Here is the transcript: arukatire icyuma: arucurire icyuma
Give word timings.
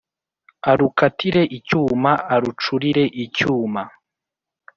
arukatire 0.71 1.41
icyuma: 1.57 2.11
arucurire 2.33 3.03
icyuma 3.23 3.81